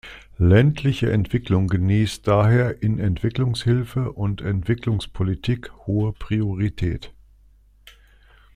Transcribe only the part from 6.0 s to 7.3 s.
Priorität.